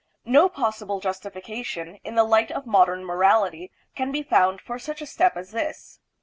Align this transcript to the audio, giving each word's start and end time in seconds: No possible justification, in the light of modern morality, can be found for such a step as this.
No 0.25 0.49
possible 0.49 0.99
justification, 0.99 1.99
in 2.03 2.15
the 2.15 2.23
light 2.23 2.49
of 2.49 2.65
modern 2.65 3.05
morality, 3.05 3.69
can 3.95 4.11
be 4.11 4.23
found 4.23 4.59
for 4.59 4.79
such 4.79 4.99
a 4.99 5.05
step 5.05 5.37
as 5.37 5.51
this. 5.51 5.99